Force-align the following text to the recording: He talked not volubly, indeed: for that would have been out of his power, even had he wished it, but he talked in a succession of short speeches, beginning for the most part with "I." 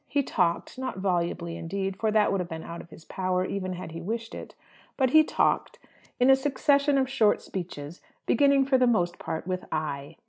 He 0.07 0.23
talked 0.23 0.79
not 0.79 0.97
volubly, 0.97 1.55
indeed: 1.55 1.95
for 1.95 2.09
that 2.09 2.31
would 2.31 2.41
have 2.41 2.49
been 2.49 2.63
out 2.63 2.81
of 2.81 2.89
his 2.89 3.05
power, 3.05 3.45
even 3.45 3.73
had 3.73 3.91
he 3.91 4.01
wished 4.01 4.33
it, 4.33 4.55
but 4.97 5.11
he 5.11 5.23
talked 5.23 5.77
in 6.19 6.31
a 6.31 6.35
succession 6.35 6.97
of 6.97 7.07
short 7.07 7.39
speeches, 7.39 8.01
beginning 8.25 8.65
for 8.65 8.79
the 8.79 8.87
most 8.87 9.19
part 9.19 9.45
with 9.45 9.63
"I." 9.71 10.17